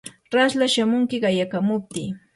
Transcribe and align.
raslla 0.35 0.67
shamunki 0.75 1.21
qayakamuptii. 1.27 2.09